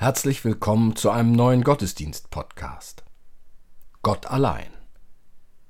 Herzlich 0.00 0.44
willkommen 0.44 0.94
zu 0.94 1.10
einem 1.10 1.32
neuen 1.32 1.64
Gottesdienst-Podcast. 1.64 3.02
Gott 4.02 4.26
allein. 4.26 4.68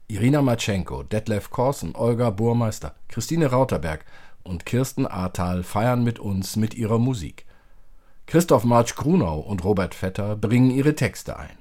Irina 0.07 0.43
Matschenko, 0.43 1.03
Detlef 1.03 1.48
Korsen, 1.48 1.97
Olga 1.97 2.29
Burmeister, 2.29 2.95
Christine 3.08 3.47
Rauterberg 3.47 4.05
und 4.42 4.67
Kirsten 4.67 5.07
Ahrtal 5.07 5.63
feiern 5.63 6.05
mit 6.05 6.19
uns 6.19 6.57
mit 6.57 6.75
ihrer 6.75 6.98
Musik. 6.98 7.47
Christoph 8.27 8.64
Marsch 8.64 8.97
Grunau 8.97 9.41
und 9.41 9.64
Robert 9.64 9.95
Vetter 9.95 10.36
bringen 10.36 10.73
ihre 10.73 10.95
Texte 10.95 11.39
ein. 11.39 11.57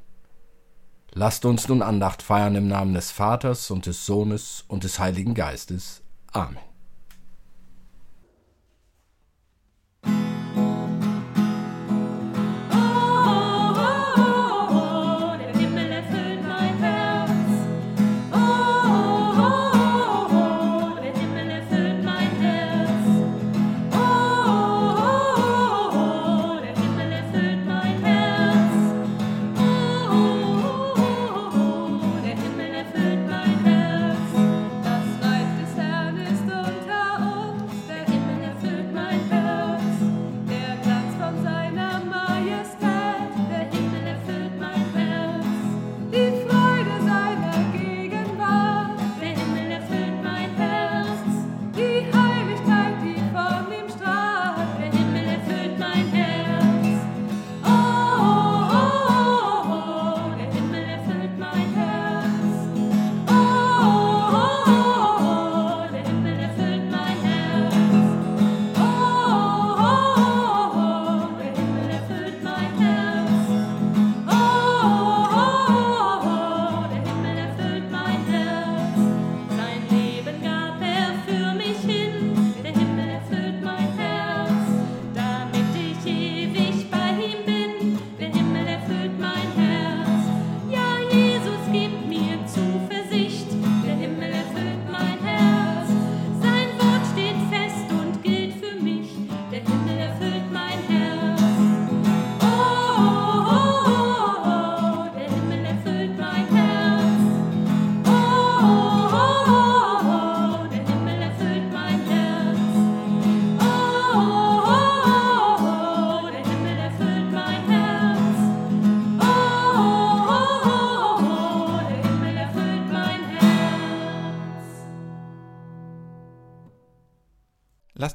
Lasst 1.14 1.46
uns 1.46 1.70
nun 1.70 1.82
Andacht 1.82 2.22
feiern 2.22 2.56
im 2.56 2.68
Namen 2.68 2.94
des 2.94 3.12
Vaters 3.12 3.72
und 3.72 3.86
des 3.86 4.06
Sohnes 4.06 4.66
und 4.68 4.84
des 4.84 5.00
Heiligen 5.00 5.36
Geistes. 5.36 6.02
Amen. 6.34 6.67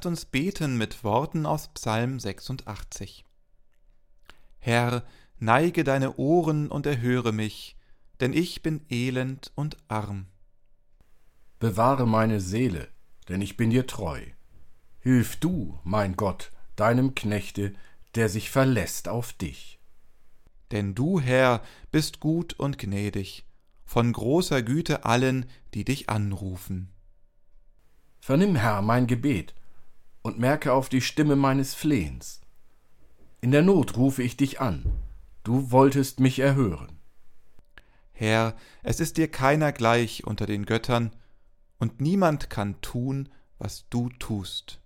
Lasst 0.02 0.08
uns 0.08 0.25
beten 0.25 0.76
mit 0.78 1.04
Worten 1.04 1.46
aus 1.46 1.69
Psalm 1.75 2.19
86. 2.19 3.25
Herr, 4.58 5.04
neige 5.38 5.84
deine 5.84 6.16
Ohren 6.16 6.72
und 6.72 6.87
erhöre 6.87 7.31
mich, 7.31 7.76
denn 8.19 8.32
ich 8.32 8.64
bin 8.64 8.84
elend 8.90 9.52
und 9.54 9.76
arm. 9.87 10.26
Bewahre 11.60 12.08
meine 12.08 12.40
Seele, 12.40 12.88
denn 13.28 13.40
ich 13.43 13.56
bin 13.56 13.70
dir 13.70 13.87
treu. 13.87 14.20
Hilf 14.99 15.37
du, 15.37 15.78
mein 15.84 16.16
Gott, 16.16 16.50
deinem 16.75 17.14
Knechte, 17.14 17.72
der 18.16 18.28
sich 18.28 18.50
verlässt 18.50 19.06
auf 19.06 19.32
dich. 19.32 19.78
Denn 20.72 20.96
du, 20.96 21.20
Herr, 21.20 21.62
bist 21.93 22.19
gut 22.19 22.55
und 22.55 22.76
gnädig, 22.76 23.46
von 23.84 24.12
großer 24.12 24.62
Güte 24.62 25.05
allen, 25.05 25.46
die 25.75 25.84
dich 25.84 26.08
anrufen. 26.10 26.90
Vernimm, 28.19 28.56
Herr, 28.56 28.82
mein 28.82 29.06
Gebet, 29.06 29.55
und 30.22 30.38
merke 30.38 30.72
auf 30.72 30.88
die 30.88 31.00
Stimme 31.00 31.36
meines 31.36 31.74
Flehens. 31.74 32.40
In 33.40 33.50
der 33.50 33.62
Not 33.62 33.96
rufe 33.96 34.22
ich 34.22 34.36
dich 34.36 34.60
an, 34.60 34.84
du 35.42 35.70
wolltest 35.70 36.20
mich 36.20 36.38
erhören. 36.38 36.98
Herr, 38.12 38.54
es 38.82 39.00
ist 39.00 39.16
dir 39.16 39.28
keiner 39.28 39.72
gleich 39.72 40.24
unter 40.26 40.46
den 40.46 40.64
Göttern, 40.64 41.10
und 41.78 42.00
niemand 42.00 42.48
kann 42.48 42.80
tun, 42.80 43.28
was 43.58 43.88
du 43.90 44.08
tust. 44.20 44.80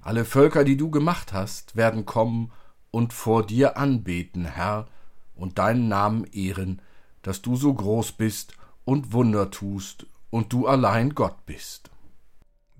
Alle 0.00 0.24
Völker, 0.24 0.64
die 0.64 0.76
du 0.76 0.90
gemacht 0.90 1.32
hast, 1.32 1.74
werden 1.74 2.06
kommen 2.06 2.52
und 2.92 3.12
vor 3.12 3.44
dir 3.44 3.76
anbeten, 3.76 4.44
Herr, 4.44 4.86
und 5.34 5.58
deinen 5.58 5.88
Namen 5.88 6.24
ehren, 6.24 6.82
dass 7.22 7.42
du 7.42 7.56
so 7.56 7.72
groß 7.72 8.12
bist 8.12 8.54
und 8.84 9.12
Wunder 9.12 9.50
tust 9.50 10.06
und 10.30 10.52
du 10.52 10.66
allein 10.66 11.14
Gott 11.14 11.46
bist. 11.46 11.91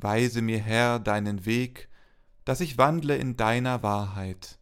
Weise 0.03 0.43
mir, 0.43 0.59
Herr, 0.59 0.99
deinen 0.99 1.45
Weg, 1.47 1.89
dass 2.45 2.61
ich 2.61 2.79
wandle 2.79 3.17
in 3.17 3.37
deiner 3.37 3.83
Wahrheit. 3.83 4.59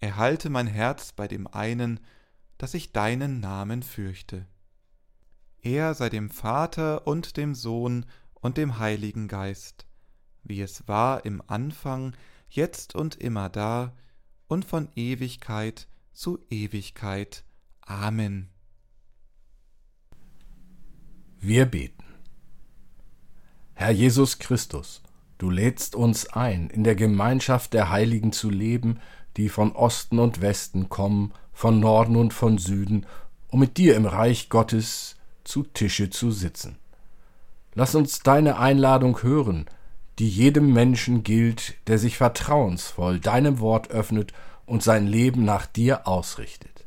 Erhalte 0.00 0.50
mein 0.50 0.66
Herz 0.66 1.12
bei 1.12 1.28
dem 1.28 1.46
einen, 1.46 2.00
dass 2.56 2.74
ich 2.74 2.92
deinen 2.92 3.40
Namen 3.40 3.82
fürchte. 3.82 4.46
Er 5.60 5.94
sei 5.94 6.08
dem 6.08 6.30
Vater 6.30 7.06
und 7.06 7.36
dem 7.36 7.54
Sohn 7.54 8.06
und 8.34 8.56
dem 8.56 8.78
Heiligen 8.78 9.28
Geist, 9.28 9.86
wie 10.44 10.60
es 10.60 10.86
war 10.86 11.24
im 11.24 11.42
Anfang, 11.46 12.16
jetzt 12.48 12.94
und 12.94 13.16
immer 13.16 13.48
da 13.48 13.94
und 14.46 14.64
von 14.64 14.88
Ewigkeit 14.94 15.88
zu 16.12 16.38
Ewigkeit. 16.48 17.44
Amen. 17.82 18.48
Wir 21.40 21.66
beten. 21.66 21.97
Herr 23.80 23.92
Jesus 23.92 24.40
Christus, 24.40 25.02
du 25.38 25.50
lädst 25.50 25.94
uns 25.94 26.32
ein, 26.32 26.68
in 26.68 26.82
der 26.82 26.96
Gemeinschaft 26.96 27.74
der 27.74 27.90
Heiligen 27.90 28.32
zu 28.32 28.50
leben, 28.50 28.98
die 29.36 29.48
von 29.48 29.70
Osten 29.70 30.18
und 30.18 30.40
Westen 30.40 30.88
kommen, 30.88 31.32
von 31.52 31.78
Norden 31.78 32.16
und 32.16 32.34
von 32.34 32.58
Süden, 32.58 33.06
um 33.46 33.60
mit 33.60 33.76
dir 33.76 33.94
im 33.94 34.04
Reich 34.04 34.48
Gottes 34.48 35.14
zu 35.44 35.62
Tische 35.62 36.10
zu 36.10 36.32
sitzen. 36.32 36.76
Lass 37.72 37.94
uns 37.94 38.18
deine 38.18 38.58
Einladung 38.58 39.22
hören, 39.22 39.66
die 40.18 40.28
jedem 40.28 40.72
Menschen 40.72 41.22
gilt, 41.22 41.76
der 41.86 41.98
sich 41.98 42.16
vertrauensvoll 42.16 43.20
deinem 43.20 43.60
Wort 43.60 43.92
öffnet 43.92 44.32
und 44.66 44.82
sein 44.82 45.06
Leben 45.06 45.44
nach 45.44 45.66
dir 45.66 46.08
ausrichtet. 46.08 46.84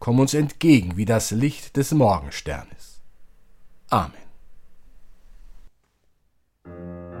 Komm 0.00 0.18
uns 0.18 0.34
entgegen 0.34 0.96
wie 0.96 1.04
das 1.04 1.30
Licht 1.30 1.76
des 1.76 1.92
Morgensternes. 1.92 3.00
Amen. 3.88 4.31
thank 6.64 6.76
you 6.76 7.11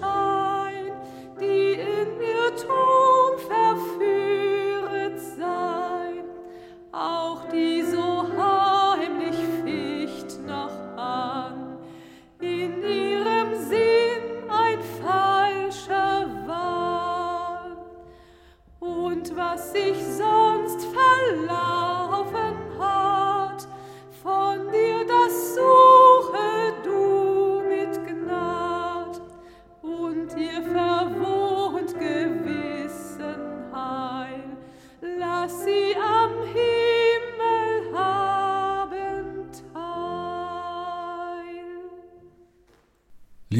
shine. 0.00 0.31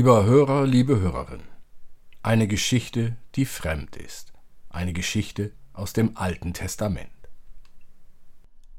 Lieber 0.03 0.25
Hörer, 0.25 0.67
liebe 0.67 0.99
Hörerin, 0.99 1.45
eine 2.25 2.49
Geschichte, 2.49 3.17
die 3.37 3.45
fremd 3.45 3.95
ist, 3.95 4.33
eine 4.69 4.93
Geschichte 4.93 5.53
aus 5.73 5.93
dem 5.93 6.17
Alten 6.17 6.55
Testament. 6.55 7.07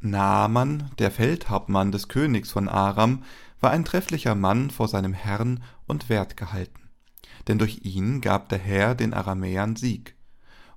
Naaman, 0.02 0.92
der 1.00 1.12
Feldhauptmann 1.12 1.94
des 1.94 2.10
Königs 2.10 2.52
von 2.52 2.68
Aram, 2.68 3.24
war 3.62 3.72
ein 3.72 3.86
trefflicher 3.86 4.36
Mann 4.36 4.70
vor 4.70 4.90
seinem 4.90 5.14
Herrn 5.14 5.64
und 5.88 6.10
wert 6.10 6.36
gehalten, 6.36 6.90
denn 7.48 7.58
durch 7.58 7.86
ihn 7.86 8.20
gab 8.20 8.50
der 8.50 8.60
Herr 8.60 8.94
den 8.94 9.14
Aramäern 9.14 9.78
Sieg. 9.78 10.18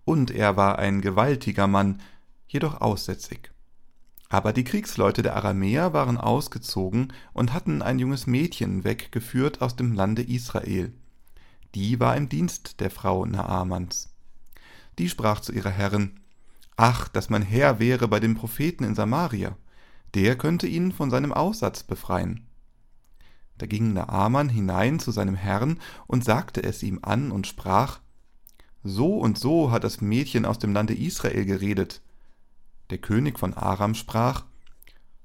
Und 0.04 0.30
er 0.30 0.56
war 0.56 0.78
ein 0.78 1.00
gewaltiger 1.00 1.66
Mann, 1.66 2.00
jedoch 2.46 2.80
aussätzig. 2.80 3.50
Aber 4.28 4.52
die 4.52 4.64
Kriegsleute 4.64 5.22
der 5.22 5.36
Aramäer 5.36 5.92
waren 5.92 6.18
ausgezogen 6.18 7.12
und 7.32 7.52
hatten 7.52 7.82
ein 7.82 7.98
junges 7.98 8.26
Mädchen 8.26 8.84
weggeführt 8.84 9.62
aus 9.62 9.76
dem 9.76 9.92
Lande 9.92 10.22
Israel. 10.22 10.92
Die 11.74 12.00
war 12.00 12.16
im 12.16 12.28
Dienst 12.28 12.80
der 12.80 12.90
Frau 12.90 13.24
Naamans. 13.24 14.12
Die 14.98 15.08
sprach 15.08 15.40
zu 15.40 15.52
ihrer 15.52 15.70
Herrin, 15.70 16.18
Ach, 16.76 17.08
dass 17.08 17.30
mein 17.30 17.42
Herr 17.42 17.78
wäre 17.78 18.08
bei 18.08 18.20
dem 18.20 18.34
Propheten 18.34 18.84
in 18.84 18.94
Samaria, 18.94 19.56
der 20.14 20.36
könnte 20.36 20.66
ihn 20.66 20.92
von 20.92 21.10
seinem 21.10 21.32
Aussatz 21.32 21.82
befreien. 21.82 22.46
Da 23.58 23.66
ging 23.66 23.92
Naaman 23.94 24.48
hinein 24.48 24.98
zu 24.98 25.10
seinem 25.10 25.34
Herrn 25.34 25.78
und 26.06 26.24
sagte 26.24 26.62
es 26.62 26.82
ihm 26.82 26.98
an 27.02 27.30
und 27.30 27.46
sprach, 27.46 28.00
So 28.82 29.18
und 29.18 29.38
so 29.38 29.70
hat 29.70 29.84
das 29.84 30.00
Mädchen 30.00 30.44
aus 30.44 30.58
dem 30.58 30.72
Lande 30.72 30.94
Israel 30.94 31.44
geredet, 31.46 32.02
der 32.90 32.98
König 32.98 33.38
von 33.38 33.54
Aram 33.54 33.94
sprach, 33.94 34.44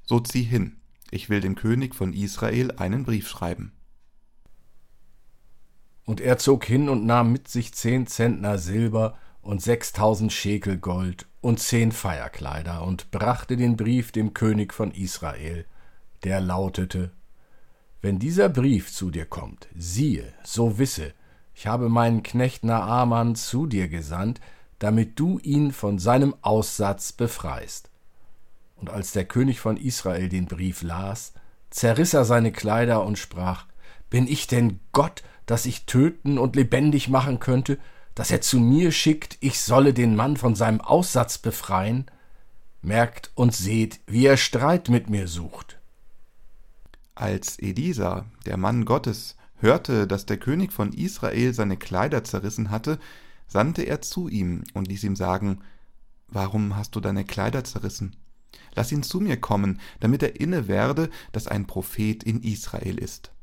So 0.03 0.19
zieh 0.19 0.43
hin, 0.43 0.77
ich 1.11 1.29
will 1.29 1.41
dem 1.41 1.55
König 1.55 1.95
von 1.95 2.13
Israel 2.13 2.71
einen 2.77 3.03
Brief 3.03 3.27
schreiben. 3.27 3.73
Und 6.05 6.19
er 6.19 6.37
zog 6.37 6.65
hin 6.65 6.89
und 6.89 7.05
nahm 7.05 7.31
mit 7.31 7.47
sich 7.47 7.73
zehn 7.73 8.07
Zentner 8.07 8.57
Silber 8.57 9.17
und 9.41 9.61
sechstausend 9.61 10.31
Schekel 10.31 10.77
Gold 10.77 11.27
und 11.41 11.59
zehn 11.59 11.91
Feierkleider 11.91 12.83
und 12.83 13.11
brachte 13.11 13.57
den 13.57 13.75
Brief 13.75 14.11
dem 14.11 14.33
König 14.33 14.73
von 14.73 14.91
Israel, 14.91 15.65
der 16.23 16.41
lautete 16.41 17.11
Wenn 18.01 18.19
dieser 18.19 18.49
Brief 18.49 18.91
zu 18.91 19.11
dir 19.11 19.25
kommt, 19.25 19.67
siehe, 19.75 20.33
so 20.43 20.77
wisse, 20.77 21.13
ich 21.53 21.67
habe 21.67 21.89
meinen 21.89 22.23
Knecht 22.23 22.63
Naaman 22.63 23.35
zu 23.35 23.67
dir 23.67 23.87
gesandt, 23.87 24.39
damit 24.81 25.19
du 25.19 25.37
ihn 25.43 25.71
von 25.71 25.99
seinem 25.99 26.33
Aussatz 26.41 27.11
befreist. 27.11 27.91
Und 28.75 28.89
als 28.89 29.11
der 29.11 29.25
König 29.25 29.59
von 29.59 29.77
Israel 29.77 30.27
den 30.27 30.47
Brief 30.47 30.81
las, 30.81 31.33
zerriss 31.69 32.15
er 32.15 32.25
seine 32.25 32.51
Kleider 32.51 33.05
und 33.05 33.19
sprach, 33.19 33.67
Bin 34.09 34.27
ich 34.27 34.47
denn 34.47 34.79
Gott, 34.91 35.21
dass 35.45 35.67
ich 35.67 35.85
töten 35.85 36.39
und 36.39 36.55
lebendig 36.55 37.09
machen 37.09 37.39
könnte, 37.39 37.77
dass 38.15 38.31
er 38.31 38.41
zu 38.41 38.59
mir 38.59 38.91
schickt, 38.91 39.37
ich 39.39 39.61
solle 39.61 39.93
den 39.93 40.15
Mann 40.15 40.35
von 40.35 40.55
seinem 40.55 40.81
Aussatz 40.81 41.37
befreien? 41.37 42.09
Merkt 42.81 43.29
und 43.35 43.53
seht, 43.53 43.99
wie 44.07 44.25
er 44.25 44.37
Streit 44.37 44.89
mit 44.89 45.11
mir 45.11 45.27
sucht. 45.27 45.77
Als 47.13 47.59
Elisa, 47.59 48.25
der 48.47 48.57
Mann 48.57 48.85
Gottes, 48.85 49.35
hörte, 49.57 50.07
dass 50.07 50.25
der 50.25 50.37
König 50.37 50.73
von 50.73 50.91
Israel 50.91 51.53
seine 51.53 51.77
Kleider 51.77 52.23
zerrissen 52.23 52.71
hatte, 52.71 52.97
sandte 53.51 53.81
er 53.81 54.01
zu 54.01 54.29
ihm 54.29 54.63
und 54.73 54.87
ließ 54.87 55.03
ihm 55.03 55.17
sagen, 55.17 55.59
Warum 56.29 56.77
hast 56.77 56.95
du 56.95 57.01
deine 57.01 57.25
Kleider 57.25 57.65
zerrissen? 57.65 58.15
Lass 58.73 58.93
ihn 58.93 59.03
zu 59.03 59.19
mir 59.19 59.35
kommen, 59.35 59.81
damit 59.99 60.23
er 60.23 60.39
inne 60.39 60.69
werde, 60.69 61.09
dass 61.33 61.47
ein 61.47 61.67
Prophet 61.67 62.23
in 62.23 62.41
Israel 62.41 62.97
ist. 62.97 63.33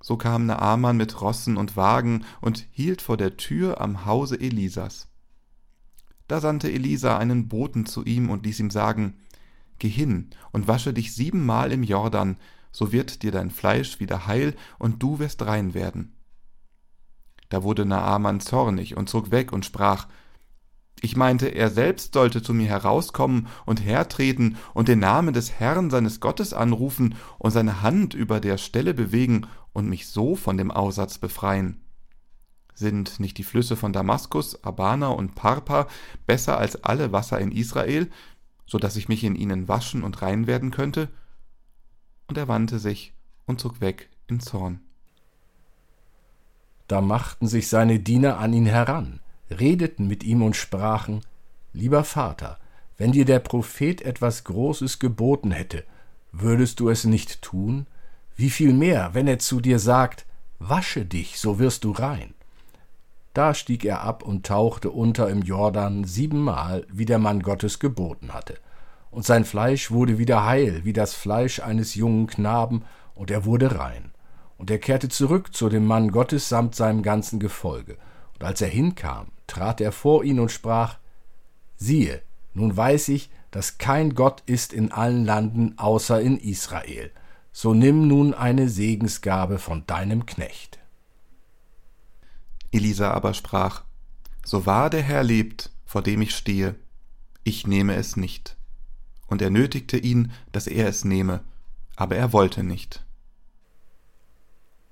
So 0.00 0.16
kam 0.16 0.46
Naaman 0.46 0.96
mit 0.96 1.20
Rossen 1.20 1.56
und 1.56 1.76
Wagen 1.76 2.24
und 2.40 2.68
hielt 2.70 3.02
vor 3.02 3.16
der 3.16 3.36
Tür 3.36 3.80
am 3.80 4.04
Hause 4.04 4.38
Elisas. 4.38 5.08
Da 6.28 6.40
sandte 6.40 6.70
Elisa 6.70 7.18
einen 7.18 7.48
Boten 7.48 7.86
zu 7.86 8.04
ihm 8.04 8.30
und 8.30 8.46
ließ 8.46 8.60
ihm 8.60 8.70
sagen, 8.70 9.14
Geh 9.80 9.88
hin 9.88 10.30
und 10.52 10.68
wasche 10.68 10.94
dich 10.94 11.12
siebenmal 11.12 11.72
im 11.72 11.82
Jordan, 11.82 12.36
so 12.70 12.92
wird 12.92 13.24
dir 13.24 13.32
dein 13.32 13.50
Fleisch 13.50 13.98
wieder 13.98 14.28
heil 14.28 14.54
und 14.78 15.02
du 15.02 15.18
wirst 15.18 15.42
rein 15.42 15.74
werden. 15.74 16.13
Da 17.54 17.62
wurde 17.62 17.84
Naaman 17.84 18.40
zornig 18.40 18.96
und 18.96 19.08
zog 19.08 19.30
weg 19.30 19.52
und 19.52 19.64
sprach, 19.64 20.08
ich 21.00 21.14
meinte, 21.14 21.46
er 21.46 21.70
selbst 21.70 22.12
sollte 22.12 22.42
zu 22.42 22.52
mir 22.52 22.66
herauskommen 22.66 23.46
und 23.64 23.76
hertreten 23.76 24.56
und 24.72 24.88
den 24.88 24.98
Namen 24.98 25.32
des 25.32 25.52
Herrn 25.52 25.88
seines 25.88 26.18
Gottes 26.18 26.52
anrufen 26.52 27.14
und 27.38 27.52
seine 27.52 27.80
Hand 27.80 28.12
über 28.12 28.40
der 28.40 28.58
Stelle 28.58 28.92
bewegen 28.92 29.46
und 29.72 29.88
mich 29.88 30.08
so 30.08 30.34
von 30.34 30.56
dem 30.56 30.72
Aussatz 30.72 31.18
befreien. 31.18 31.80
Sind 32.74 33.20
nicht 33.20 33.38
die 33.38 33.44
Flüsse 33.44 33.76
von 33.76 33.92
Damaskus, 33.92 34.64
Abana 34.64 35.10
und 35.10 35.36
Parpa 35.36 35.86
besser 36.26 36.58
als 36.58 36.82
alle 36.82 37.12
Wasser 37.12 37.38
in 37.38 37.52
Israel, 37.52 38.10
so 38.66 38.78
dass 38.78 38.96
ich 38.96 39.08
mich 39.08 39.22
in 39.22 39.36
ihnen 39.36 39.68
waschen 39.68 40.02
und 40.02 40.22
rein 40.22 40.48
werden 40.48 40.72
könnte? 40.72 41.08
Und 42.26 42.36
er 42.36 42.48
wandte 42.48 42.80
sich 42.80 43.14
und 43.46 43.60
zog 43.60 43.80
weg 43.80 44.10
in 44.26 44.40
Zorn. 44.40 44.83
Da 46.88 47.00
machten 47.00 47.46
sich 47.46 47.68
seine 47.68 47.98
Diener 47.98 48.38
an 48.38 48.52
ihn 48.52 48.66
heran, 48.66 49.20
redeten 49.50 50.06
mit 50.06 50.24
ihm 50.24 50.42
und 50.42 50.56
sprachen 50.56 51.24
Lieber 51.72 52.04
Vater, 52.04 52.58
wenn 52.96 53.12
dir 53.12 53.24
der 53.24 53.40
Prophet 53.40 54.02
etwas 54.02 54.44
Großes 54.44 54.98
geboten 54.98 55.50
hätte, 55.50 55.84
würdest 56.30 56.80
du 56.80 56.88
es 56.88 57.04
nicht 57.04 57.42
tun? 57.42 57.86
Wie 58.36 58.50
viel 58.50 58.72
mehr, 58.72 59.10
wenn 59.12 59.26
er 59.26 59.38
zu 59.38 59.60
dir 59.60 59.78
sagt, 59.78 60.26
Wasche 60.58 61.04
dich, 61.04 61.38
so 61.38 61.58
wirst 61.58 61.84
du 61.84 61.90
rein. 61.90 62.34
Da 63.34 63.52
stieg 63.52 63.84
er 63.84 64.02
ab 64.02 64.22
und 64.22 64.46
tauchte 64.46 64.90
unter 64.90 65.28
im 65.28 65.42
Jordan 65.42 66.04
siebenmal, 66.04 66.86
wie 66.90 67.04
der 67.04 67.18
Mann 67.18 67.42
Gottes 67.42 67.80
geboten 67.80 68.32
hatte. 68.32 68.54
Und 69.10 69.26
sein 69.26 69.44
Fleisch 69.44 69.90
wurde 69.90 70.18
wieder 70.18 70.46
heil, 70.46 70.84
wie 70.84 70.92
das 70.92 71.14
Fleisch 71.14 71.60
eines 71.60 71.94
jungen 71.96 72.28
Knaben, 72.28 72.84
und 73.14 73.30
er 73.30 73.44
wurde 73.44 73.78
rein. 73.78 74.13
Und 74.56 74.70
er 74.70 74.78
kehrte 74.78 75.08
zurück 75.08 75.54
zu 75.54 75.68
dem 75.68 75.86
Mann 75.86 76.10
Gottes 76.10 76.48
samt 76.48 76.74
seinem 76.74 77.02
ganzen 77.02 77.40
Gefolge. 77.40 77.96
Und 78.34 78.44
als 78.44 78.60
er 78.60 78.68
hinkam, 78.68 79.28
trat 79.46 79.80
er 79.80 79.92
vor 79.92 80.24
ihn 80.24 80.40
und 80.40 80.50
sprach, 80.50 80.98
Siehe, 81.76 82.22
nun 82.52 82.76
weiß 82.76 83.08
ich, 83.08 83.30
dass 83.50 83.78
kein 83.78 84.14
Gott 84.14 84.42
ist 84.46 84.72
in 84.72 84.92
allen 84.92 85.24
Landen 85.24 85.78
außer 85.78 86.20
in 86.20 86.38
Israel. 86.38 87.10
So 87.52 87.74
nimm 87.74 88.08
nun 88.08 88.34
eine 88.34 88.68
Segensgabe 88.68 89.58
von 89.58 89.86
deinem 89.86 90.26
Knecht. 90.26 90.78
Elisa 92.72 93.12
aber 93.12 93.34
sprach, 93.34 93.84
So 94.44 94.66
wahr 94.66 94.90
der 94.90 95.02
Herr 95.02 95.22
lebt, 95.22 95.70
vor 95.84 96.02
dem 96.02 96.22
ich 96.22 96.34
stehe, 96.34 96.74
ich 97.44 97.66
nehme 97.66 97.94
es 97.94 98.16
nicht. 98.16 98.56
Und 99.26 99.40
er 99.42 99.50
nötigte 99.50 99.96
ihn, 99.96 100.32
dass 100.50 100.66
er 100.66 100.88
es 100.88 101.04
nehme, 101.04 101.44
aber 101.96 102.16
er 102.16 102.32
wollte 102.32 102.64
nicht. 102.64 103.04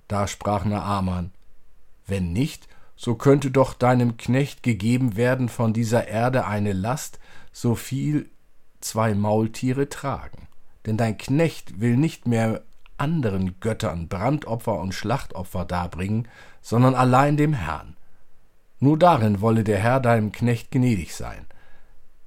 Da 0.09 0.26
sprach 0.26 0.64
Naaman, 0.64 1.32
Wenn 2.06 2.32
nicht, 2.32 2.68
so 2.97 3.14
könnte 3.14 3.50
doch 3.50 3.75
deinem 3.75 4.16
Knecht 4.16 4.62
gegeben 4.62 5.16
werden 5.16 5.49
von 5.49 5.73
dieser 5.73 6.06
Erde 6.09 6.47
eine 6.47 6.73
Last, 6.73 7.18
so 7.52 7.75
viel 7.75 8.30
zwei 8.80 9.14
Maultiere 9.14 9.88
tragen. 9.88 10.49
Denn 10.87 10.97
dein 10.97 11.18
Knecht 11.18 11.80
will 11.80 11.97
nicht 11.97 12.26
mehr 12.26 12.62
anderen 12.99 13.59
Göttern 13.61 14.09
Brandopfer 14.09 14.78
und 14.78 14.94
Schlachtopfer 14.94 15.64
darbringen, 15.64 16.28
sondern 16.61 16.94
allein 16.94 17.37
dem 17.37 17.54
Herrn. 17.54 17.97
Nur 18.78 18.99
darin 18.99 19.40
wolle 19.40 19.64
der 19.64 19.78
Herr 19.78 20.00
deinem 20.00 20.32
Knecht 20.32 20.71
gnädig 20.71 21.14
sein. 21.14 21.47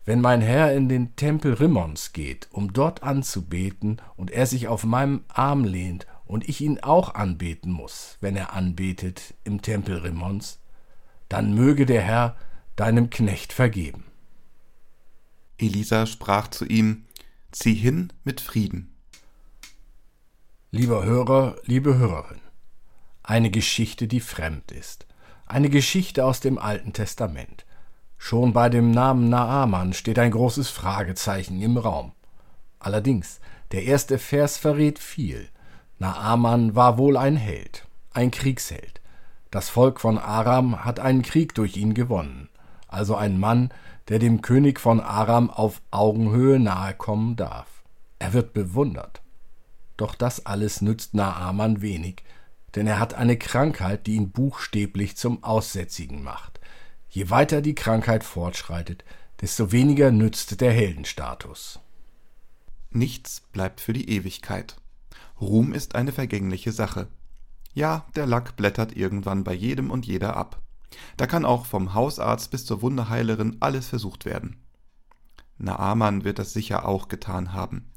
Wenn 0.04 0.22
mein 0.22 0.42
Herr 0.42 0.74
in 0.74 0.88
den 0.88 1.16
Tempel 1.16 1.54
Rimmons 1.54 2.14
geht, 2.14 2.48
um 2.52 2.74
dort 2.74 3.02
anzubeten, 3.02 4.02
und 4.16 4.30
er 4.32 4.46
sich 4.46 4.68
auf 4.68 4.84
meinem 4.84 5.24
Arm 5.30 5.64
lehnt 5.64 6.06
und 6.26 6.48
ich 6.50 6.62
ihn 6.62 6.80
auch 6.80 7.16
anbeten 7.16 7.72
muss, 7.72 8.18
wenn 8.22 8.36
er 8.36 8.54
anbetet 8.54 9.36
im 9.44 9.62
Tempel 9.62 10.00
Rimmons, 10.00 10.60
dann 11.30 11.54
möge 11.54 11.86
der 11.86 12.02
Herr 12.02 12.36
deinem 12.76 13.10
Knecht 13.10 13.54
vergeben. 13.54 14.06
Elisa 15.58 16.06
sprach 16.06 16.50
zu 16.50 16.66
ihm, 16.66 17.06
Zieh 17.52 17.76
hin 17.76 18.12
mit 18.26 18.42
Frieden. 18.42 18.94
Lieber 20.72 21.06
Hörer, 21.06 21.56
liebe 21.64 21.98
Hörerin, 21.98 22.42
eine 23.24 23.50
Geschichte, 23.50 24.10
die 24.10 24.20
fremd 24.20 24.74
ist, 24.74 25.08
eine 25.46 25.70
Geschichte 25.70 26.26
aus 26.26 26.42
dem 26.42 26.58
Alten 26.58 26.92
Testament. 26.92 27.66
Schon 28.18 28.52
bei 28.52 28.68
dem 28.68 28.92
Namen 28.92 29.30
Naaman 29.30 29.94
steht 29.94 30.20
ein 30.20 30.32
großes 30.32 30.70
Fragezeichen 30.70 31.62
im 31.62 31.78
Raum. 31.78 32.12
Allerdings, 32.80 33.40
der 33.72 33.84
erste 33.84 34.20
Vers 34.20 34.58
verrät 34.58 35.00
viel. 35.00 35.48
Naaman 35.98 36.76
war 36.76 36.98
wohl 36.98 37.16
ein 37.16 37.38
Held, 37.38 37.88
ein 38.12 38.32
Kriegsheld. 38.32 39.02
Das 39.50 39.70
Volk 39.70 40.02
von 40.02 40.18
Aram 40.18 40.84
hat 40.84 41.00
einen 41.00 41.22
Krieg 41.22 41.56
durch 41.56 41.78
ihn 41.78 41.94
gewonnen, 41.94 42.50
also 42.88 43.16
ein 43.16 43.40
Mann, 43.40 43.70
der 44.10 44.20
dem 44.20 44.42
König 44.42 44.80
von 44.80 45.00
Aram 45.00 45.50
auf 45.50 45.82
Augenhöhe 45.92 46.60
nahe 46.60 46.94
kommen 46.94 47.36
darf. 47.36 47.68
Er 48.20 48.34
wird 48.34 48.54
bewundert. 48.54 49.22
Doch 49.98 50.16
das 50.16 50.46
alles 50.46 50.82
nützt 50.82 51.14
Naaman 51.14 51.82
wenig, 51.82 52.24
denn 52.76 52.88
er 52.88 53.00
hat 53.00 53.14
eine 53.14 53.38
Krankheit, 53.38 54.08
die 54.08 54.16
ihn 54.16 54.32
buchstäblich 54.32 55.16
zum 55.16 55.44
Aussätzigen 55.44 56.22
macht. 56.24 56.60
Je 57.10 57.30
weiter 57.30 57.62
die 57.62 57.76
Krankheit 57.76 58.26
fortschreitet, 58.26 59.06
desto 59.40 59.72
weniger 59.72 60.12
nützt 60.12 60.60
der 60.60 60.74
Heldenstatus. 60.74 61.80
Nichts 62.92 63.42
bleibt 63.54 63.80
für 63.80 63.94
die 63.94 64.10
Ewigkeit. 64.10 64.76
Ruhm 65.40 65.74
ist 65.74 65.96
eine 65.96 66.12
vergängliche 66.12 66.72
Sache. 66.72 67.08
Ja, 67.74 68.06
der 68.16 68.26
Lack 68.26 68.56
blättert 68.56 68.96
irgendwann 68.96 69.44
bei 69.44 69.54
jedem 69.54 69.92
und 69.92 70.06
jeder 70.06 70.38
ab. 70.38 70.62
Da 71.18 71.28
kann 71.28 71.46
auch 71.46 71.66
vom 71.66 71.94
Hausarzt 71.94 72.52
bis 72.52 72.66
zur 72.66 72.82
Wunderheilerin 72.82 73.58
alles 73.60 73.88
versucht 73.88 74.26
werden. 74.26 74.58
Naaman 75.58 76.24
wird 76.24 76.40
das 76.40 76.54
sicher 76.54 76.88
auch 76.88 77.08
getan 77.08 77.54
haben. 77.54 77.92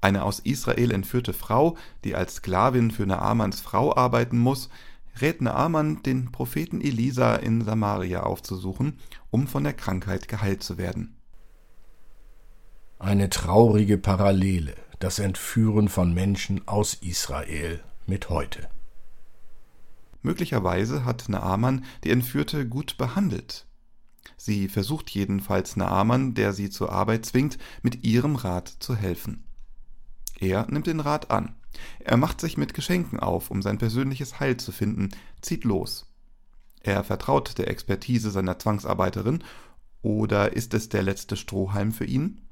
Eine 0.00 0.24
aus 0.24 0.40
Israel 0.40 0.92
entführte 0.92 1.32
Frau, 1.32 1.76
die 2.04 2.14
als 2.14 2.36
Sklavin 2.36 2.90
für 2.90 3.06
Naamans 3.06 3.60
Frau 3.60 3.96
arbeiten 3.96 4.38
muss, 4.38 4.68
rät 5.20 5.40
Naaman, 5.40 6.02
den 6.02 6.30
Propheten 6.30 6.80
Elisa 6.80 7.36
in 7.36 7.64
Samaria 7.64 8.22
aufzusuchen, 8.22 8.98
um 9.30 9.46
von 9.46 9.64
der 9.64 9.72
Krankheit 9.72 10.28
geheilt 10.28 10.62
zu 10.62 10.78
werden. 10.78 11.16
Eine 12.98 13.30
traurige 13.30 13.98
Parallele, 13.98 14.74
das 14.98 15.18
Entführen 15.18 15.88
von 15.88 16.14
Menschen 16.14 16.66
aus 16.66 16.94
Israel 16.94 17.82
mit 18.06 18.30
heute. 18.30 18.68
Möglicherweise 20.22 21.04
hat 21.04 21.28
Naaman 21.28 21.84
die 22.02 22.10
Entführte 22.10 22.66
gut 22.66 22.96
behandelt. 22.96 23.66
Sie 24.36 24.68
versucht 24.68 25.10
jedenfalls 25.10 25.76
Naaman, 25.76 26.34
der 26.34 26.52
sie 26.52 26.70
zur 26.70 26.90
Arbeit 26.92 27.26
zwingt, 27.26 27.58
mit 27.82 28.04
ihrem 28.04 28.36
Rat 28.36 28.68
zu 28.80 28.96
helfen. 28.96 29.44
Er 30.40 30.66
nimmt 30.70 30.86
den 30.86 31.00
Rat 31.00 31.30
an. 31.30 31.54
Er 32.00 32.16
macht 32.16 32.40
sich 32.40 32.56
mit 32.56 32.74
Geschenken 32.74 33.20
auf, 33.20 33.50
um 33.50 33.62
sein 33.62 33.78
persönliches 33.78 34.40
Heil 34.40 34.56
zu 34.56 34.72
finden, 34.72 35.10
zieht 35.42 35.64
los. 35.64 36.06
Er 36.80 37.04
vertraut 37.04 37.58
der 37.58 37.68
Expertise 37.68 38.30
seiner 38.30 38.58
Zwangsarbeiterin, 38.58 39.44
oder 40.02 40.52
ist 40.54 40.72
es 40.74 40.88
der 40.88 41.02
letzte 41.02 41.36
Strohhalm 41.36 41.92
für 41.92 42.04
ihn? 42.04 42.45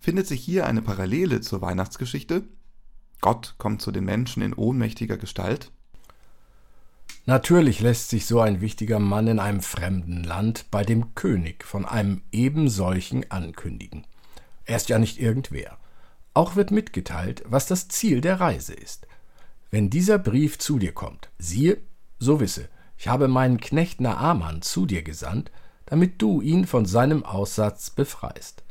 Findet 0.00 0.26
sich 0.26 0.40
hier 0.40 0.66
eine 0.66 0.82
Parallele 0.82 1.40
zur 1.40 1.60
Weihnachtsgeschichte? 1.60 2.44
Gott 3.20 3.56
kommt 3.58 3.82
zu 3.82 3.90
den 3.90 4.04
Menschen 4.04 4.42
in 4.42 4.54
ohnmächtiger 4.54 5.16
Gestalt? 5.16 5.72
Natürlich 7.26 7.80
lässt 7.80 8.08
sich 8.08 8.24
so 8.24 8.40
ein 8.40 8.60
wichtiger 8.60 9.00
Mann 9.00 9.26
in 9.26 9.38
einem 9.38 9.60
fremden 9.60 10.24
Land 10.24 10.70
bei 10.70 10.82
dem 10.82 11.14
König 11.14 11.64
von 11.64 11.84
einem 11.84 12.22
ebensolchen 12.32 13.30
ankündigen. 13.30 14.06
Er 14.64 14.76
ist 14.76 14.88
ja 14.88 14.98
nicht 14.98 15.20
irgendwer. 15.20 15.76
Auch 16.32 16.56
wird 16.56 16.70
mitgeteilt, 16.70 17.42
was 17.46 17.66
das 17.66 17.88
Ziel 17.88 18.20
der 18.20 18.40
Reise 18.40 18.72
ist. 18.72 19.06
Wenn 19.70 19.90
dieser 19.90 20.18
Brief 20.18 20.58
zu 20.58 20.78
dir 20.78 20.92
kommt, 20.92 21.28
siehe, 21.38 21.82
so 22.18 22.40
wisse, 22.40 22.68
ich 22.96 23.08
habe 23.08 23.28
meinen 23.28 23.60
Knecht 23.60 24.00
Naaman 24.00 24.62
zu 24.62 24.86
dir 24.86 25.02
gesandt, 25.02 25.50
damit 25.84 26.22
du 26.22 26.40
ihn 26.40 26.66
von 26.66 26.86
seinem 26.86 27.24
Aussatz 27.24 27.90
befreist. 27.90 28.62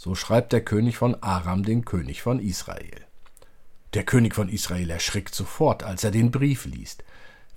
So 0.00 0.14
schreibt 0.14 0.52
der 0.52 0.60
König 0.60 0.96
von 0.96 1.20
Aram 1.24 1.64
den 1.64 1.84
König 1.84 2.22
von 2.22 2.38
Israel. 2.38 3.04
Der 3.94 4.04
König 4.04 4.32
von 4.32 4.48
Israel 4.48 4.90
erschrickt 4.90 5.34
sofort, 5.34 5.82
als 5.82 6.04
er 6.04 6.12
den 6.12 6.30
Brief 6.30 6.66
liest. 6.66 7.02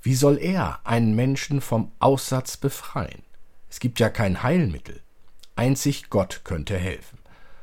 Wie 0.02 0.16
soll 0.16 0.40
er 0.40 0.80
einen 0.84 1.16
Menschen 1.16 1.62
vom 1.62 1.92
Aussatz 2.00 2.58
befreien? 2.58 3.22
Es 3.70 3.80
gibt 3.80 4.00
ja 4.00 4.10
kein 4.10 4.42
Heilmittel. 4.42 5.02
Einzig 5.56 6.10
Gott 6.10 6.42
könnte 6.44 6.80
helfen. 6.80 7.20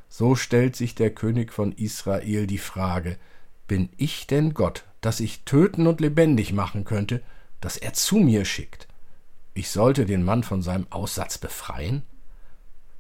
So 0.09 0.37
stellt 0.37 0.77
sich 0.77 0.95
der 0.95 1.11
König 1.11 1.53
von 1.53 1.73
Israel 1.73 2.47
die 2.47 2.59
Frage, 2.59 3.19
bin 3.67 3.89
ich 3.97 4.29
denn 4.29 4.55
Gott, 4.55 4.85
dass 5.01 5.19
ich 5.19 5.43
töten 5.43 5.89
und 5.89 6.01
lebendig 6.01 6.53
machen 6.53 6.85
könnte, 6.85 7.21
dass 7.61 7.79
er 7.79 7.95
zu 7.95 8.19
mir 8.19 8.45
schickt? 8.45 8.87
Ich 9.55 9.71
sollte 9.71 10.07
den 10.07 10.23
Mann 10.23 10.45
von 10.45 10.63
seinem 10.63 10.87
Aussatz 10.91 11.37
befreien? 11.37 12.05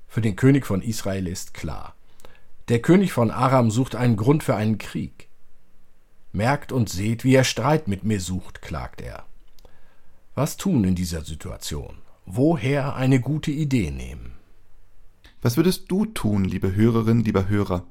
Für 0.08 0.22
den 0.22 0.36
König 0.36 0.66
von 0.66 0.80
Israel 0.80 1.26
ist 1.26 1.54
klar, 1.54 1.94
der 2.68 2.80
König 2.80 3.12
von 3.12 3.30
Aram 3.30 3.70
sucht 3.70 3.94
einen 3.94 4.16
Grund 4.16 4.42
für 4.42 4.54
einen 4.54 4.78
Krieg. 4.78 5.28
Merkt 6.32 6.72
und 6.72 6.88
seht, 6.88 7.24
wie 7.24 7.34
er 7.34 7.44
Streit 7.44 7.88
mit 7.88 8.04
mir 8.04 8.20
sucht, 8.20 8.60
klagt 8.60 9.00
er. 9.00 9.24
Was 10.34 10.56
tun 10.56 10.84
in 10.84 10.94
dieser 10.94 11.24
Situation? 11.24 11.98
Woher 12.26 12.94
eine 12.94 13.20
gute 13.20 13.50
Idee 13.50 13.90
nehmen? 13.90 14.32
Was 15.40 15.56
würdest 15.56 15.90
du 15.90 16.04
tun, 16.04 16.44
liebe 16.44 16.74
Hörerin, 16.74 17.20
lieber 17.20 17.48
Hörer? 17.48 17.86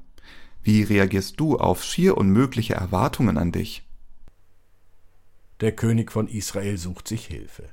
Wie 0.62 0.82
reagierst 0.82 1.40
du 1.40 1.56
auf 1.56 1.82
schier 1.82 2.16
unmögliche 2.16 2.74
Erwartungen 2.74 3.38
an 3.38 3.52
dich? 3.52 3.84
Der 5.60 5.72
König 5.72 6.12
von 6.12 6.28
Israel 6.28 6.78
sucht 6.78 7.08
sich 7.08 7.26
Hilfe. 7.26 7.64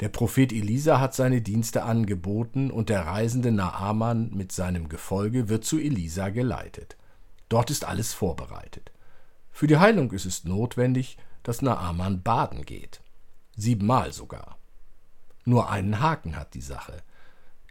Der 0.00 0.08
Prophet 0.08 0.52
Elisa 0.52 1.00
hat 1.00 1.14
seine 1.14 1.42
Dienste 1.42 1.82
angeboten 1.82 2.70
und 2.70 2.88
der 2.88 3.06
reisende 3.06 3.50
Naaman 3.50 4.30
mit 4.32 4.52
seinem 4.52 4.88
Gefolge 4.88 5.48
wird 5.48 5.64
zu 5.64 5.78
Elisa 5.78 6.28
geleitet. 6.28 6.96
Dort 7.48 7.70
ist 7.70 7.84
alles 7.84 8.14
vorbereitet. 8.14 8.92
Für 9.50 9.66
die 9.66 9.78
Heilung 9.78 10.12
ist 10.12 10.24
es 10.26 10.44
notwendig, 10.44 11.18
dass 11.42 11.62
Naaman 11.62 12.22
baden 12.22 12.64
geht. 12.64 13.00
Siebenmal 13.56 14.12
sogar. 14.12 14.56
Nur 15.44 15.70
einen 15.70 16.00
Haken 16.00 16.36
hat 16.36 16.54
die 16.54 16.60
Sache. 16.60 17.02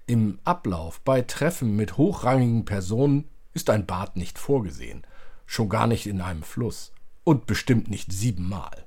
Im 0.06 0.40
Ablauf 0.44 1.00
bei 1.02 1.22
Treffen 1.22 1.76
mit 1.76 1.96
hochrangigen 1.96 2.66
Personen 2.66 3.30
ist 3.54 3.70
ein 3.70 3.86
Bad 3.86 4.18
nicht 4.18 4.40
vorgesehen, 4.40 5.06
schon 5.46 5.70
gar 5.70 5.88
nicht 5.88 6.08
in 6.08 6.20
einem 6.20 6.44
Fluss 6.44 6.92
und 7.24 7.46
bestimmt 7.46 7.90
nicht 7.90 8.12
siebenmal. 8.12 8.87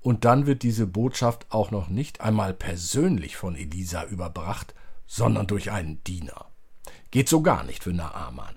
Und 0.00 0.24
dann 0.24 0.46
wird 0.46 0.62
diese 0.62 0.86
Botschaft 0.86 1.46
auch 1.50 1.70
noch 1.70 1.88
nicht 1.88 2.20
einmal 2.20 2.54
persönlich 2.54 3.36
von 3.36 3.56
Elisa 3.56 4.04
überbracht, 4.04 4.74
sondern 5.06 5.46
durch 5.46 5.70
einen 5.70 6.02
Diener. 6.04 6.46
Geht 7.10 7.28
so 7.28 7.42
gar 7.42 7.64
nicht 7.64 7.84
für 7.84 7.92
Naaman. 7.92 8.54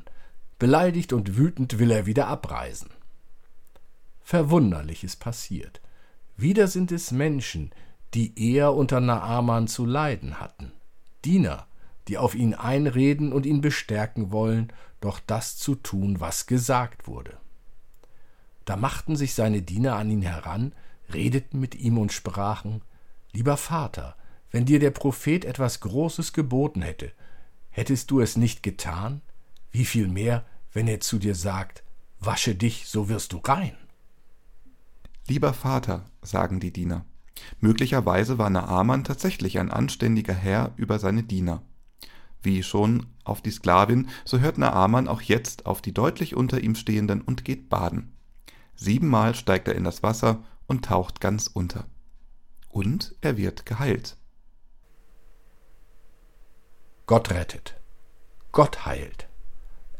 Beleidigt 0.60 1.14
und 1.14 1.38
wütend 1.38 1.80
will 1.80 1.90
er 1.90 2.06
wieder 2.06 2.28
abreisen. 2.28 2.90
Verwunderliches 4.22 5.16
passiert. 5.16 5.82
Wieder 6.38 6.68
sind 6.68 6.92
es 6.92 7.12
Menschen, 7.12 7.72
die 8.14 8.54
eher 8.54 8.74
unter 8.74 9.00
Naaman 9.00 9.68
zu 9.68 9.86
leiden 9.86 10.40
hatten. 10.40 10.72
Diener, 11.24 11.68
die 12.08 12.18
auf 12.18 12.36
ihn 12.36 12.54
einreden 12.54 13.32
und 13.32 13.46
ihn 13.46 13.62
bestärken 13.62 14.32
wollen, 14.32 14.72
doch 15.00 15.20
das 15.20 15.58
zu 15.58 15.76
tun, 15.76 16.20
was 16.20 16.46
gesagt 16.46 17.08
wurde. 17.08 17.38
Da 18.66 18.76
machten 18.76 19.16
sich 19.16 19.34
seine 19.34 19.62
Diener 19.62 19.96
an 19.96 20.10
ihn 20.10 20.22
heran, 20.22 20.74
redeten 21.14 21.60
mit 21.60 21.76
ihm 21.76 21.98
und 21.98 22.12
sprachen 22.12 22.82
Lieber 23.34 23.58
Vater, 23.58 24.16
wenn 24.52 24.66
dir 24.66 24.80
der 24.80 24.92
Prophet 24.92 25.46
etwas 25.46 25.80
Großes 25.80 26.34
geboten 26.34 26.82
hätte, 26.82 27.12
hättest 27.70 28.12
du 28.12 28.20
es 28.20 28.36
nicht 28.36 28.64
getan? 28.64 29.22
Wie 29.72 29.86
viel 29.86 30.08
mehr, 30.08 30.46
wenn 30.74 30.88
er 30.88 31.00
zu 31.00 31.18
dir 31.18 31.36
sagt, 31.36 31.84
Wasche 32.20 32.54
dich, 32.54 32.88
so 32.88 33.10
wirst 33.10 33.34
du 33.34 33.38
rein. 33.38 33.76
Lieber 35.28 35.54
Vater, 35.54 36.06
sagen 36.22 36.60
die 36.60 36.72
Diener. 36.72 37.04
Möglicherweise 37.60 38.38
war 38.38 38.52
Naaman 38.52 39.04
tatsächlich 39.04 39.58
ein 39.58 39.72
anständiger 39.72 40.36
Herr 40.36 40.72
über 40.76 41.00
seine 41.00 41.24
Diener. 41.24 41.64
Wie 42.44 42.62
schon 42.62 43.08
auf 43.24 43.42
die 43.42 43.50
Sklavin, 43.50 44.08
so 44.24 44.40
hört 44.40 44.60
Naaman 44.60 45.08
auch 45.08 45.22
jetzt 45.22 45.66
auf 45.66 45.82
die 45.82 45.94
deutlich 45.94 46.36
unter 46.36 46.62
ihm 46.62 46.76
stehenden 46.76 47.22
und 47.22 47.44
geht 47.44 47.70
baden. 47.70 48.14
Siebenmal 48.76 49.34
steigt 49.34 49.68
er 49.68 49.76
in 49.76 49.84
das 49.84 50.04
Wasser 50.04 50.44
und 50.72 50.86
taucht 50.86 51.20
ganz 51.20 51.48
unter. 51.48 51.84
Und 52.70 53.14
er 53.20 53.36
wird 53.36 53.66
geheilt. 53.66 54.16
Gott 57.06 57.30
rettet. 57.30 57.76
Gott 58.54 58.86
heilt. 58.86 59.28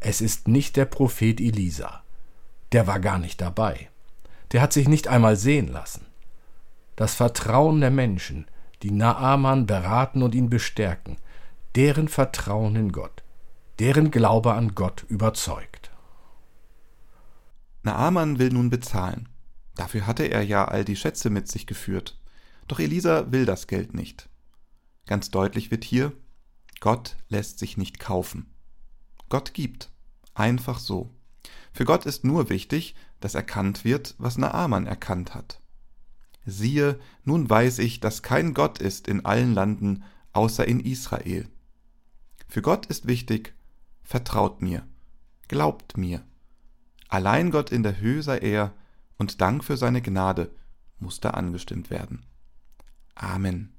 Es 0.00 0.22
ist 0.22 0.48
nicht 0.48 0.76
der 0.76 0.86
Prophet 0.86 1.42
Elisa. 1.42 2.02
Der 2.72 2.86
war 2.86 3.00
gar 3.00 3.18
nicht 3.18 3.42
dabei. 3.42 3.90
Der 4.52 4.62
hat 4.62 4.72
sich 4.72 4.88
nicht 4.88 5.08
einmal 5.08 5.36
sehen 5.36 5.68
lassen. 5.68 6.06
Das 6.96 7.14
Vertrauen 7.14 7.82
der 7.82 7.90
Menschen, 7.90 8.46
die 8.82 8.92
Naaman 8.92 9.66
beraten 9.66 10.22
und 10.22 10.34
ihn 10.34 10.48
bestärken, 10.48 11.18
deren 11.74 12.08
Vertrauen 12.08 12.76
in 12.76 12.92
Gott, 12.92 13.22
deren 13.78 14.10
Glaube 14.10 14.54
an 14.54 14.74
Gott 14.74 15.04
überzeugt. 15.08 15.90
Naaman 17.82 18.38
will 18.38 18.50
nun 18.50 18.70
bezahlen. 18.70 19.28
Dafür 19.74 20.06
hatte 20.06 20.24
er 20.24 20.42
ja 20.42 20.66
all 20.66 20.84
die 20.84 20.96
Schätze 20.96 21.30
mit 21.30 21.48
sich 21.48 21.66
geführt. 21.66 22.18
Doch 22.68 22.78
Elisa 22.78 23.32
will 23.32 23.46
das 23.46 23.66
Geld 23.66 23.94
nicht. 23.94 24.28
Ganz 25.06 25.30
deutlich 25.30 25.70
wird 25.70 25.84
hier, 25.84 26.12
Gott 26.80 27.16
lässt 27.28 27.58
sich 27.58 27.76
nicht 27.76 27.98
kaufen. 27.98 28.52
Gott 29.28 29.54
gibt. 29.54 29.90
Einfach 30.34 30.78
so. 30.78 31.10
Für 31.72 31.84
Gott 31.84 32.06
ist 32.06 32.24
nur 32.24 32.48
wichtig, 32.48 32.94
dass 33.20 33.34
erkannt 33.34 33.84
wird, 33.84 34.14
was 34.18 34.38
Naaman 34.38 34.86
erkannt 34.86 35.34
hat. 35.34 35.60
Siehe, 36.44 36.98
nun 37.24 37.48
weiß 37.48 37.78
ich, 37.78 38.00
dass 38.00 38.22
kein 38.22 38.52
Gott 38.52 38.78
ist 38.78 39.06
in 39.08 39.24
allen 39.24 39.54
Landen, 39.54 40.04
außer 40.32 40.66
in 40.66 40.80
Israel. 40.80 41.48
Für 42.48 42.62
Gott 42.62 42.86
ist 42.86 43.06
wichtig, 43.06 43.54
vertraut 44.02 44.60
mir, 44.60 44.86
glaubt 45.48 45.96
mir. 45.96 46.22
Allein 47.08 47.50
Gott 47.50 47.70
in 47.70 47.82
der 47.82 48.00
Höhe 48.00 48.22
sei 48.22 48.38
er, 48.38 48.74
und 49.22 49.40
Dank 49.40 49.62
für 49.62 49.76
seine 49.76 50.02
Gnade, 50.02 50.50
musste 50.98 51.34
angestimmt 51.34 51.90
werden. 51.90 52.26
Amen. 53.14 53.72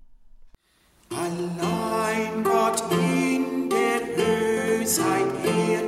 Allein 1.09 2.45
Gott 2.45 2.81
in 2.91 3.69
der 3.69 3.99
Höhe 4.15 4.87
sei 4.87 5.19
Ehr 5.43 5.83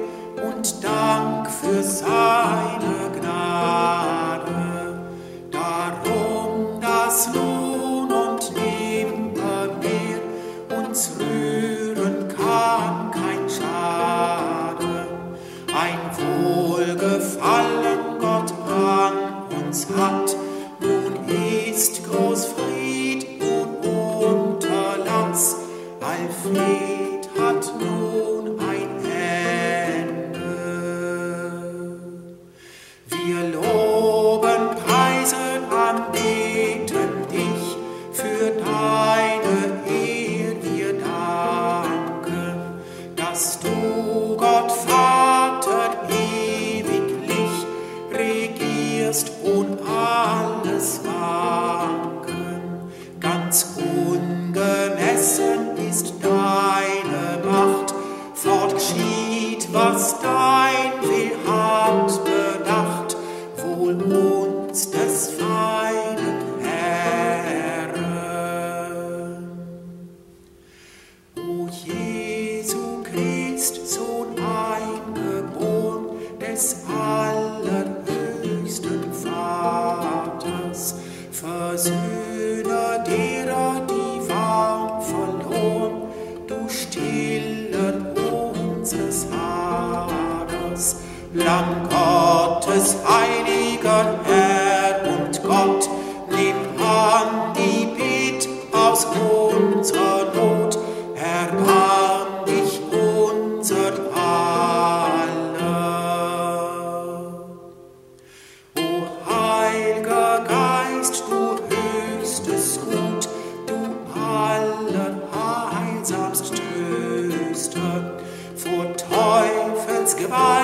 und 0.45 0.83
Dank 0.83 1.49
für 1.49 1.81
seine 1.81 3.11
Gnade. 3.17 4.59
Darum, 5.51 6.81
dass 6.81 7.33
nun 7.33 7.54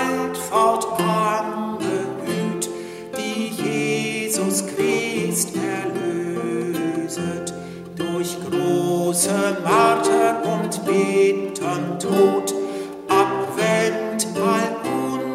Gewalt 0.01 0.37
fortan 0.37 1.77
behüt, 1.77 2.69
die 3.17 3.49
Jesus 3.49 4.63
Christ 4.65 5.53
erlöset, 5.55 7.53
durch 7.95 8.37
große 8.49 9.57
Marter 9.63 10.41
und 10.43 10.85
bittern 10.85 11.99
Tod, 11.99 12.53
abwend 13.07 14.27
all 14.35 14.75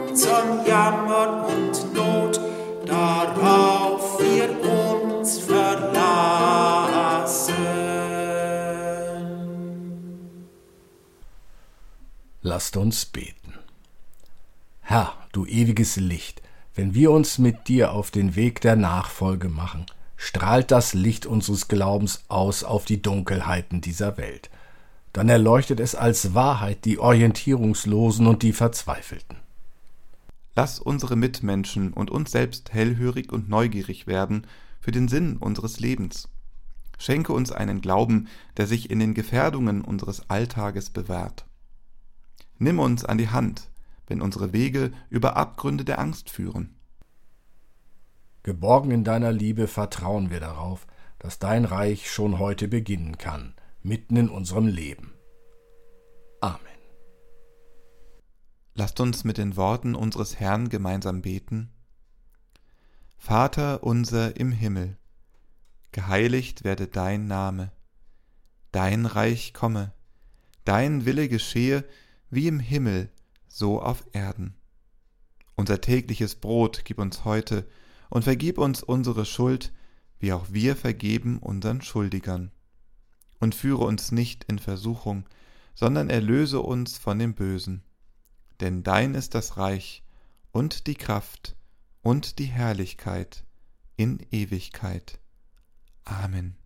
unsern 0.09 0.64
Jammer 0.66 1.46
und 1.48 1.94
Not, 1.94 2.40
darauf 2.87 4.18
wir 4.20 4.50
uns 4.62 5.38
verlassen. 5.38 5.96
Lasst 12.42 12.76
uns 12.76 13.05
beten. 13.07 13.45
Du 15.37 15.44
ewiges 15.44 15.96
Licht, 15.96 16.40
wenn 16.75 16.94
wir 16.94 17.11
uns 17.11 17.37
mit 17.37 17.68
dir 17.68 17.92
auf 17.92 18.11
den 18.11 18.37
Weg 18.37 18.62
der 18.62 18.75
Nachfolge 18.75 19.51
machen, 19.51 19.85
strahlt 20.16 20.70
das 20.70 20.94
Licht 20.94 21.27
unseres 21.27 21.68
Glaubens 21.68 22.25
aus 22.29 22.64
auf 22.64 22.87
die 22.87 23.03
Dunkelheiten 23.03 23.83
dieser 23.83 24.16
Welt. 24.16 24.49
Dann 25.12 25.29
erleuchtet 25.29 25.79
es 25.79 25.94
als 25.94 26.33
Wahrheit 26.33 26.87
die 26.87 26.99
Orientierungslosen 26.99 28.27
und 28.27 28.42
die 28.42 28.55
Verzweifelten. 28.55 29.37
Lass 30.55 30.81
unsere 30.81 31.16
Mitmenschen 31.16 31.92
und 31.92 32.11
uns 32.11 32.31
selbst 32.31 32.72
hellhörig 32.72 33.31
und 33.31 33.51
neugierig 33.51 34.07
werden 34.07 34.46
für 34.81 34.90
den 34.90 35.07
Sinn 35.07 35.37
unseres 35.37 35.81
Lebens. 35.81 36.31
Schenke 36.96 37.35
uns 37.35 37.53
einen 37.53 37.83
Glauben, 37.83 38.29
der 38.57 38.66
sich 38.66 38.88
in 38.88 39.01
den 39.01 39.12
Gefährdungen 39.12 39.83
unseres 39.83 40.31
Alltages 40.31 40.88
bewährt. 40.88 41.44
Nimm 42.59 42.79
uns 42.79 43.05
an 43.05 43.18
die 43.18 43.29
Hand, 43.29 43.68
wenn 44.07 44.23
unsere 44.23 44.53
Wege 44.53 44.92
über 45.09 45.37
Abgründe 45.37 45.85
der 45.85 45.99
Angst 45.99 46.31
führen. 46.31 46.77
Geborgen 48.42 48.90
in 48.92 49.05
deiner 49.05 49.33
Liebe 49.33 49.66
vertrauen 49.66 50.31
wir 50.31 50.40
darauf, 50.40 50.87
dass 51.19 51.38
dein 51.38 51.64
Reich 51.64 52.11
schon 52.11 52.38
heute 52.38 52.69
beginnen 52.69 53.19
kann, 53.19 53.55
mitten 53.83 54.16
in 54.16 54.29
unserem 54.29 54.69
Leben. 54.69 55.14
Amen. 56.40 56.61
Lasst 58.75 59.01
uns 59.01 59.25
mit 59.25 59.38
den 59.38 59.57
Worten 59.57 59.95
unseres 59.95 60.38
Herrn 60.38 60.69
gemeinsam 60.69 61.23
beten. 61.23 61.73
Vater 63.16 63.83
unser 63.83 64.37
im 64.37 64.53
Himmel, 64.53 64.97
geheiligt 65.90 66.62
werde 66.62 66.87
dein 66.87 67.27
Name, 67.27 67.73
dein 68.71 69.07
Reich 69.07 69.55
komme, 69.55 69.92
dein 70.64 71.07
Wille 71.07 71.29
geschehe 71.29 71.85
wie 72.31 72.47
im 72.47 72.61
Himmel, 72.61 73.09
so 73.57 73.81
auf 73.81 74.05
Erden. 74.12 74.55
Unser 75.55 75.81
tägliches 75.81 76.35
Brot 76.35 76.83
gib 76.85 76.99
uns 76.99 77.25
heute 77.25 77.66
und 78.11 78.23
vergib 78.23 78.59
uns 78.59 78.83
unsere 78.83 79.25
Schuld, 79.25 79.73
wie 80.19 80.35
auch 80.35 80.49
wir 80.51 80.77
vergeben 80.77 81.38
unseren 81.38 81.81
Schuldigern. 81.81 82.53
Und 83.40 83.55
führe 83.55 83.85
uns 83.85 84.12
nicht 84.12 84.45
in 84.45 84.59
Versuchung, 84.59 85.27
sondern 85.75 86.11
erlöse 86.11 86.61
uns 86.61 86.99
von 86.99 87.19
dem 87.19 87.35
Bösen. 87.35 87.83
Denn 88.61 88.83
dein 88.83 89.14
ist 89.14 89.35
das 89.35 89.57
Reich 89.57 90.03
und 90.53 90.87
die 90.87 90.95
Kraft 90.95 91.57
und 92.03 92.38
die 92.38 92.45
Herrlichkeit 92.45 93.45
in 93.97 94.19
Ewigkeit. 94.31 95.19
Amen. 96.05 96.57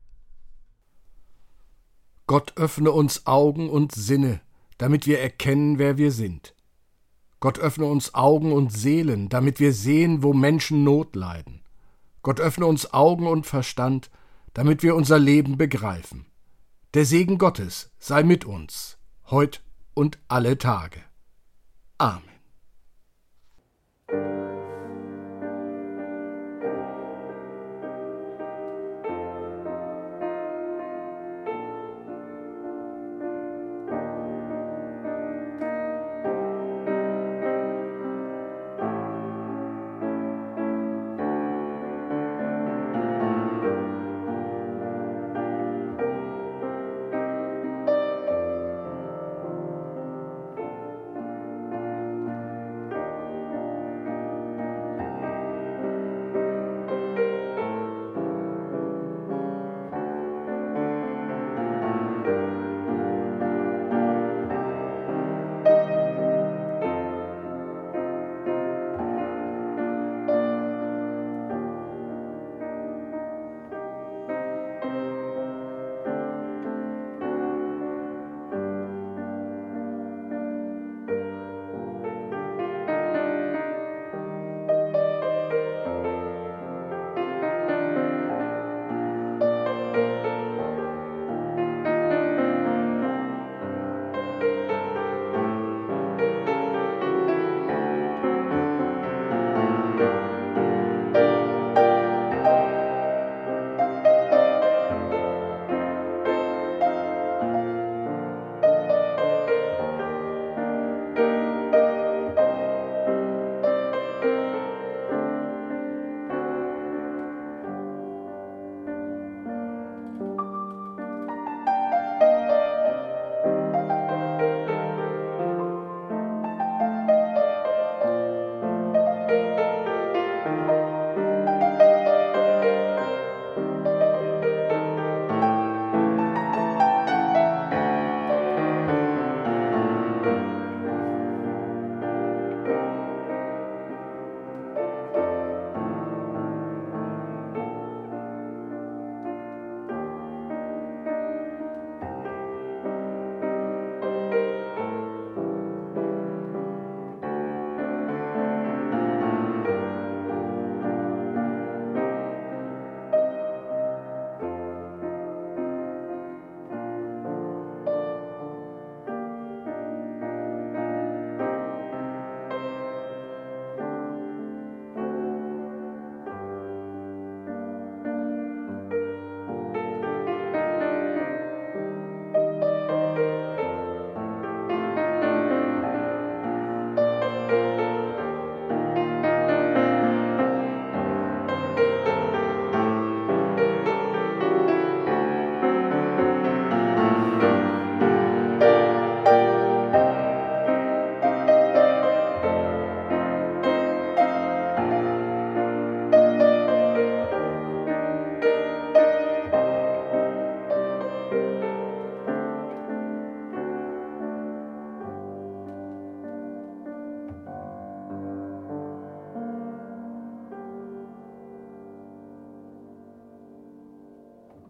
Gott 2.27 2.57
öffne 2.57 2.91
uns 2.91 3.27
Augen 3.27 3.71
und 3.71 3.93
Sinne, 3.93 4.41
damit 4.77 5.07
wir 5.07 5.21
erkennen, 5.21 5.79
wer 5.79 5.97
wir 5.97 6.11
sind. 6.11 6.55
Gott 7.41 7.59
öffne 7.59 7.87
uns 7.87 8.15
Augen 8.15 8.53
und 8.53 8.71
Seelen, 8.71 9.31
damit 9.31 9.61
wir 9.61 9.73
sehen, 9.73 10.23
wo 10.23 10.35
Menschen 10.35 10.85
Not 10.85 11.17
leiden. 11.17 11.63
Gott 12.23 12.39
öffne 12.39 12.67
uns 12.67 12.93
Augen 12.93 13.27
und 13.27 13.47
Verstand, 13.47 14.11
damit 14.53 14.83
wir 14.83 14.95
unser 14.95 15.19
Leben 15.19 15.57
begreifen. 15.57 16.27
Der 16.93 17.07
Segen 17.07 17.39
Gottes 17.39 17.91
sei 17.99 18.23
mit 18.23 18.45
uns, 18.45 18.99
heut 19.31 19.63
und 19.95 20.19
alle 20.29 20.59
Tage. 20.59 21.01
Amen. 21.99 22.40